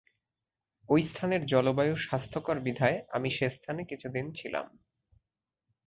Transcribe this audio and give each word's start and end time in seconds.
ঐ 0.89 1.01
স্থানের 1.01 1.41
জলবায়ু 1.45 1.95
স্বাস্থ্যকর 1.97 2.57
বিধায় 2.59 2.97
আমি 3.09 3.29
সেস্থানে 3.31 3.81
কিছুদিন 3.83 4.25
ছিলাম। 4.31 4.65